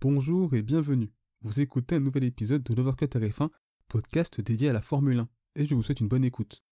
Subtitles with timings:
[0.00, 1.10] Bonjour et bienvenue.
[1.42, 3.48] Vous écoutez un nouvel épisode de l'Overcut RF1,
[3.88, 6.62] podcast dédié à la Formule 1, et je vous souhaite une bonne écoute.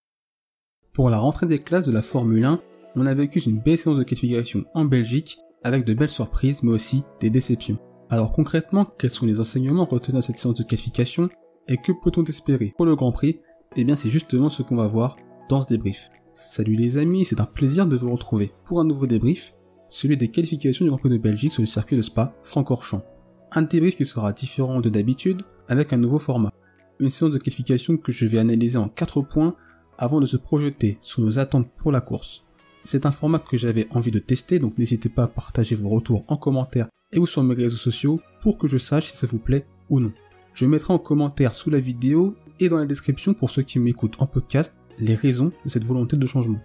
[0.92, 2.60] Pour la rentrée des classes de la Formule 1,
[2.94, 6.70] on a vécu une belle séance de qualification en Belgique, avec de belles surprises, mais
[6.70, 7.81] aussi des déceptions.
[8.11, 11.29] Alors concrètement, quels sont les enseignements retenus dans cette séance de qualification,
[11.67, 13.41] et que peut-on espérer pour le Grand Prix?
[13.75, 15.17] Eh bien c'est justement ce qu'on va voir
[15.49, 16.11] dans ce débrief.
[16.33, 19.57] Salut les amis, c'est un plaisir de vous retrouver pour un nouveau débrief,
[19.89, 23.03] celui des qualifications du Grand Prix de Belgique sur le circuit de Spa Francorchamps.
[23.53, 26.52] Un débrief qui sera différent de d'habitude avec un nouveau format.
[26.98, 29.55] Une séance de qualification que je vais analyser en 4 points
[29.98, 32.45] avant de se projeter sur nos attentes pour la course.
[32.84, 36.25] C'est un format que j'avais envie de tester, donc n'hésitez pas à partager vos retours
[36.29, 39.39] en commentaire et ou sur mes réseaux sociaux pour que je sache si ça vous
[39.39, 40.12] plaît ou non.
[40.55, 44.20] Je mettrai en commentaire sous la vidéo et dans la description pour ceux qui m'écoutent
[44.20, 46.61] en podcast les raisons de cette volonté de changement.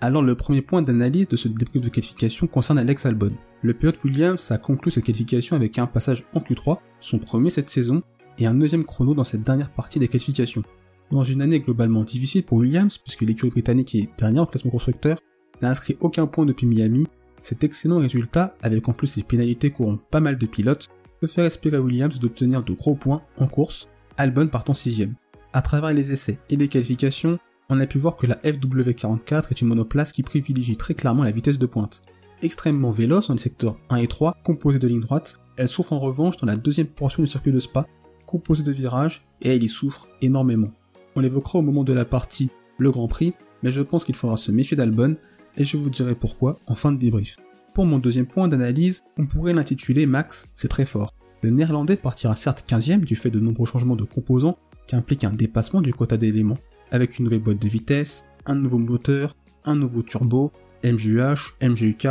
[0.00, 3.32] Alors le premier point d'analyse de ce débrief de qualification concerne Alex Albon.
[3.64, 7.70] Le pilote Williams a conclu cette qualification avec un passage en Q3, son premier cette
[7.70, 8.02] saison,
[8.36, 10.62] et un deuxième chrono dans cette dernière partie des qualifications.
[11.10, 15.18] Dans une année globalement difficile pour Williams, puisque l'écurie britannique est dernière en classement constructeur,
[15.62, 17.06] n'a inscrit aucun point depuis Miami,
[17.40, 20.88] cet excellent résultat, avec en plus ses pénalités courant pas mal de pilotes,
[21.22, 23.88] peut faire espérer à Williams d'obtenir de gros points en course,
[24.18, 25.14] Albon partant sixième.
[25.54, 27.38] À travers les essais et les qualifications,
[27.70, 31.30] on a pu voir que la FW44 est une monoplace qui privilégie très clairement la
[31.30, 32.02] vitesse de pointe.
[32.44, 35.98] Extrêmement véloce dans les secteurs 1 et 3, composée de lignes droites, elle souffre en
[35.98, 37.86] revanche dans la deuxième portion du circuit de Spa,
[38.26, 40.70] composée de virages, et elle y souffre énormément.
[41.16, 44.36] On l'évoquera au moment de la partie le Grand Prix, mais je pense qu'il faudra
[44.36, 45.16] se méfier d'Albon,
[45.56, 47.38] et je vous dirai pourquoi en fin de débrief.
[47.72, 51.14] Pour mon deuxième point d'analyse, on pourrait l'intituler Max, c'est très fort.
[51.40, 55.32] Le néerlandais partira certes 15ème du fait de nombreux changements de composants qui impliquent un
[55.32, 56.58] dépassement du quota d'éléments,
[56.90, 59.34] avec une nouvelle boîte de vitesse, un nouveau moteur,
[59.64, 60.52] un nouveau turbo,
[60.84, 62.06] MGUH, MGUK,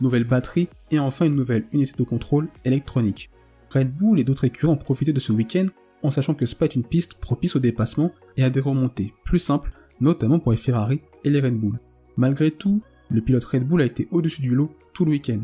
[0.00, 3.30] nouvelle batterie et enfin une nouvelle unité de contrôle électronique.
[3.72, 5.66] Red Bull et d'autres écuries ont profité de ce week-end
[6.02, 9.38] en sachant que Spa est une piste propice au dépassement et à des remontées plus
[9.38, 11.78] simples, notamment pour les Ferrari et les Red Bull.
[12.16, 12.80] Malgré tout,
[13.10, 15.40] le pilote Red Bull a été au-dessus du lot tout le week-end.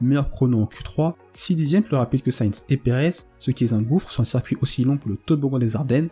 [0.00, 3.72] Meilleur chrono en Q3, 6 dixièmes plus rapide que Sainz et Perez, ce qui est
[3.72, 6.08] un gouffre sur un circuit aussi long que le toboggan des Ardennes,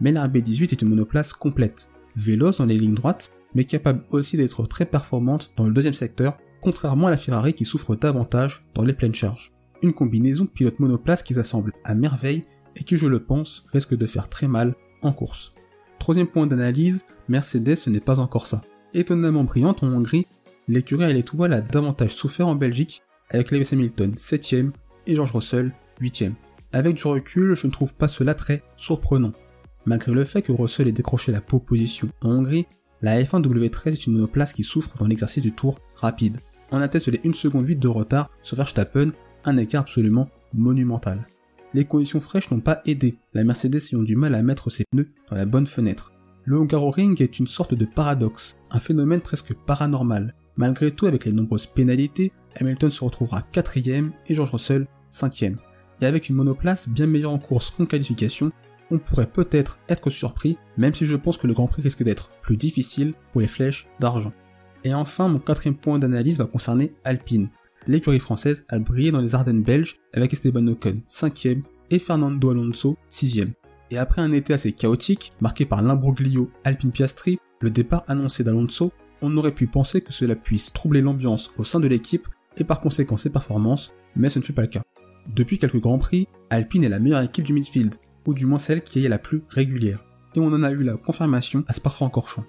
[0.00, 4.36] mais la RB18 est une monoplace complète, véloce dans les lignes droites, mais capable aussi
[4.36, 8.82] d'être très performante dans le deuxième secteur, contrairement à la Ferrari qui souffre davantage dans
[8.82, 9.52] les pleines charges.
[9.82, 12.44] Une combinaison de pilotes monoplaces qui s'assemblent à merveille
[12.74, 15.54] et qui, je le pense, risque de faire très mal en course.
[16.00, 18.64] Troisième point d'analyse, Mercedes ce n'est pas encore ça.
[18.94, 20.26] Étonnamment brillante en Hongrie,
[20.66, 24.72] l'écurie à l'étoile a davantage souffert en Belgique, avec Lewis Hamilton 7ème
[25.06, 26.34] et George Russell 8ème.
[26.72, 29.34] Avec du recul, je ne trouve pas cela très surprenant.
[29.84, 32.66] Malgré le fait que Russell ait décroché la pole position en Hongrie,
[33.02, 36.38] la F1 W13 est une monoplace qui souffre dans l'exercice du tour rapide.
[36.72, 39.12] On atteste les 1 seconde 8 de retard sur Verstappen,
[39.44, 41.26] un écart absolument monumental.
[41.74, 45.10] Les conditions fraîches n'ont pas aidé, la Mercedes ayant du mal à mettre ses pneus
[45.30, 46.12] dans la bonne fenêtre.
[46.44, 50.34] Le Hungaroring est une sorte de paradoxe, un phénomène presque paranormal.
[50.56, 56.06] Malgré tout, avec les nombreuses pénalités, Hamilton se retrouvera 4 et George Russell 5 Et
[56.06, 58.52] avec une monoplace bien meilleure en course qu'en qualification,
[58.90, 62.30] on pourrait peut-être être surpris, même si je pense que le Grand Prix risque d'être
[62.40, 64.32] plus difficile pour les flèches d'argent.
[64.86, 67.48] Et enfin, mon quatrième point d'analyse va concerner Alpine.
[67.88, 72.96] L'écurie française a brillé dans les Ardennes belges avec Esteban Ocon 5ème et Fernando Alonso
[73.10, 73.50] 6ème.
[73.90, 78.92] Et après un été assez chaotique, marqué par l'imbroglio Alpine Piastri, le départ annoncé d'Alonso,
[79.22, 82.78] on aurait pu penser que cela puisse troubler l'ambiance au sein de l'équipe et par
[82.78, 84.84] conséquent ses performances, mais ce ne fut pas le cas.
[85.34, 88.82] Depuis quelques grands prix, Alpine est la meilleure équipe du midfield, ou du moins celle
[88.82, 90.04] qui est la plus régulière.
[90.36, 92.44] Et on en a eu la confirmation à Spa-Francorchamps.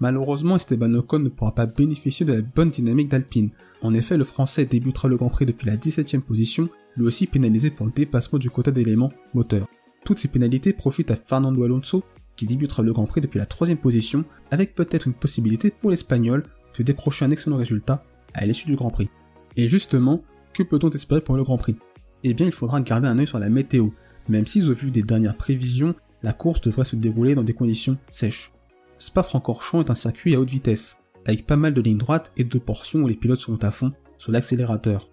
[0.00, 3.50] Malheureusement, Esteban Ocon ne pourra pas bénéficier de la bonne dynamique d'Alpine.
[3.82, 7.70] En effet, le français débutera le Grand Prix depuis la 17ème position, lui aussi pénalisé
[7.70, 9.66] pour le dépassement du quota d'éléments moteur.
[10.04, 12.04] Toutes ces pénalités profitent à Fernando Alonso,
[12.36, 16.44] qui débutera le Grand Prix depuis la 3ème position, avec peut-être une possibilité pour l'Espagnol
[16.78, 19.08] de décrocher un excellent résultat à l'issue du Grand Prix.
[19.56, 21.76] Et justement, que peut-on espérer pour le Grand Prix?
[22.22, 23.88] Eh bien, il faudra garder un œil sur la météo,
[24.28, 27.96] même si au vu des dernières prévisions, la course devrait se dérouler dans des conditions
[28.10, 28.52] sèches.
[28.98, 32.58] Spa-Francorchamps est un circuit à haute vitesse, avec pas mal de lignes droites et de
[32.58, 35.08] portions où les pilotes sont à fond sur l'accélérateur.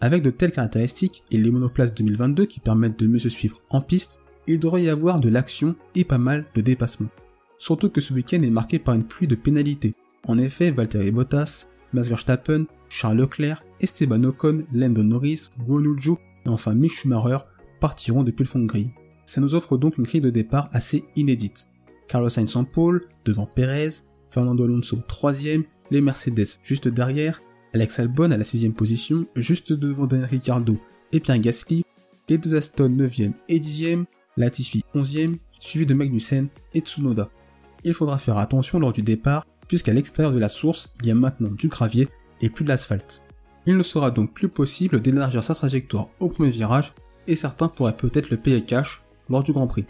[0.00, 3.80] Avec de telles caractéristiques et les monoplaces 2022 qui permettent de mieux se suivre en
[3.80, 7.10] piste, il devrait y avoir de l'action et pas mal de dépassements.
[7.58, 9.94] Surtout que ce week-end est marqué par une pluie de pénalités.
[10.26, 16.74] En effet, Valtteri Bottas, Max Verstappen, Charles Leclerc, Esteban Ocon, Lando Norris, Guo et enfin
[16.74, 17.38] Mick Schumacher
[17.80, 18.90] partiront depuis le fond de grille.
[19.24, 21.68] Ça nous offre donc une grille de départ assez inédite.
[22.08, 25.32] Carlos Sainz en pole, devant Perez, Fernando Alonso 3
[25.90, 27.40] les Mercedes juste derrière,
[27.74, 30.78] Alex Albon à la 6 position, juste devant Daniel Ricciardo
[31.12, 31.84] et Pierre Gasly,
[32.28, 34.04] les deux Aston 9e et 10e,
[34.36, 37.30] Latifi 11e, suivi de Magnussen et Tsunoda.
[37.84, 41.14] Il faudra faire attention lors du départ, puisqu'à l'extérieur de la source, il y a
[41.14, 42.08] maintenant du gravier
[42.40, 43.22] et plus de l'asphalte.
[43.66, 46.94] Il ne sera donc plus possible d'élargir sa trajectoire au premier virage,
[47.26, 49.86] et certains pourraient peut-être le payer cash lors du Grand Prix.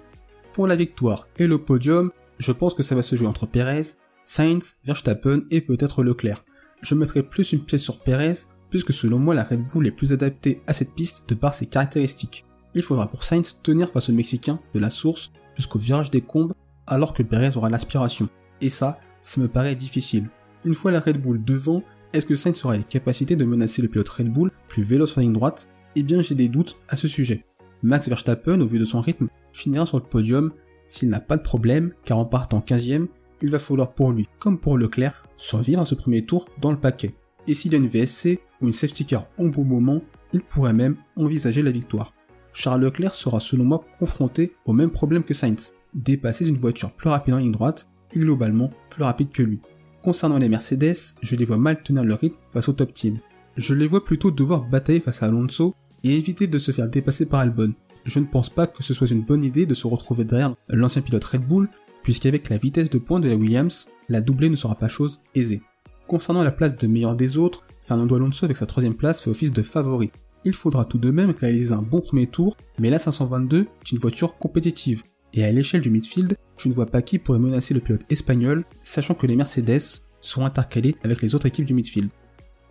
[0.56, 3.82] Pour la victoire et le podium, je pense que ça va se jouer entre Perez,
[4.24, 6.46] Sainz, Verstappen et peut-être Leclerc.
[6.80, 8.32] Je mettrai plus une pièce sur Perez,
[8.70, 11.66] puisque selon moi la Red Bull est plus adaptée à cette piste de par ses
[11.66, 12.46] caractéristiques.
[12.74, 16.54] Il faudra pour Sainz tenir face au Mexicain de la source jusqu'au virage des combes,
[16.86, 18.26] alors que Perez aura l'aspiration.
[18.62, 20.30] Et ça, ça me paraît difficile.
[20.64, 21.82] Une fois la Red Bull devant,
[22.14, 25.20] est-ce que Sainz aura les capacités de menacer le pilote Red Bull plus vélo sur
[25.20, 25.68] la ligne droite?
[25.96, 27.44] Eh bien j'ai des doutes à ce sujet.
[27.82, 30.52] Max Verstappen, au vu de son rythme, finira sur le podium
[30.86, 33.08] s'il n'a pas de problème, car en partant 15ème,
[33.42, 36.78] il va falloir pour lui, comme pour Leclerc, survivre à ce premier tour dans le
[36.78, 37.14] paquet.
[37.46, 40.96] Et s'il a une VSC ou une safety car au bon moment, il pourrait même
[41.16, 42.12] envisager la victoire.
[42.52, 47.10] Charles Leclerc sera selon moi confronté au même problème que Sainz, dépasser une voiture plus
[47.10, 49.60] rapide en ligne droite et globalement plus rapide que lui.
[50.02, 53.18] Concernant les Mercedes, je les vois mal tenir le rythme face au top team.
[53.56, 55.74] Je les vois plutôt devoir batailler face à Alonso
[56.04, 57.74] et éviter de se faire dépasser par Albon.
[58.06, 61.02] Je ne pense pas que ce soit une bonne idée de se retrouver derrière l'ancien
[61.02, 61.68] pilote Red Bull
[62.04, 65.60] puisqu'avec la vitesse de pointe de la Williams, la doublée ne sera pas chose aisée.
[66.06, 69.52] Concernant la place de meilleur des autres, Fernando Alonso avec sa troisième place fait office
[69.52, 70.12] de favori.
[70.44, 73.98] Il faudra tout de même réaliser un bon premier tour, mais la 522 est une
[73.98, 75.02] voiture compétitive.
[75.34, 78.64] Et à l'échelle du midfield, je ne vois pas qui pourrait menacer le pilote espagnol,
[78.80, 82.10] sachant que les Mercedes seront intercalés avec les autres équipes du midfield.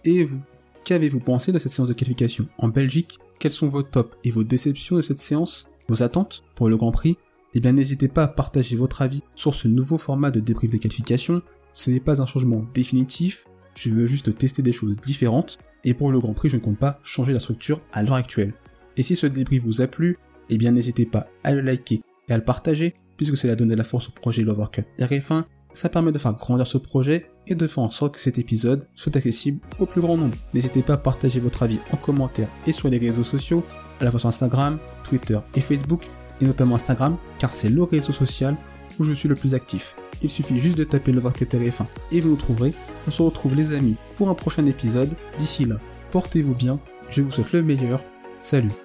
[0.05, 0.41] Et vous,
[0.85, 3.19] qu'avez-vous pensé de cette séance de qualification en Belgique?
[3.39, 6.91] Quels sont vos tops et vos déceptions de cette séance Vos attentes pour le Grand
[6.91, 7.17] Prix?
[7.53, 10.79] Eh bien n'hésitez pas à partager votre avis sur ce nouveau format de débrief des
[10.79, 11.41] qualifications.
[11.73, 13.45] Ce n'est pas un changement définitif,
[13.75, 16.79] je veux juste tester des choses différentes, et pour le Grand Prix je ne compte
[16.79, 18.53] pas changer la structure à l'heure actuelle.
[18.97, 20.17] Et si ce débrief vous a plu,
[20.49, 23.75] eh bien n'hésitez pas à le liker et à le partager, puisque cela donne de
[23.75, 27.55] la force au projet Lover Cup RF1, ça permet de faire grandir ce projet et
[27.55, 30.35] de faire en sorte que cet épisode soit accessible au plus grand nombre.
[30.53, 33.63] N'hésitez pas à partager votre avis en commentaire et sur les réseaux sociaux,
[33.99, 36.07] à la fois sur Instagram, Twitter et Facebook,
[36.41, 38.55] et notamment Instagram, car c'est le réseau social
[38.99, 39.95] où je suis le plus actif.
[40.21, 42.73] Il suffit juste de taper le TF1 et vous nous trouverez.
[43.07, 45.13] On se retrouve les amis pour un prochain épisode.
[45.37, 45.75] D'ici là,
[46.11, 46.79] portez-vous bien,
[47.09, 48.03] je vous souhaite le meilleur.
[48.39, 48.84] Salut